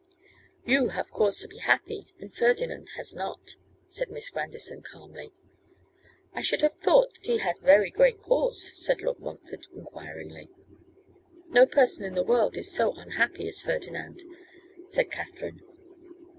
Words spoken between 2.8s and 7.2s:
has not,' said Miss Grandison, calmly. 'I should have thought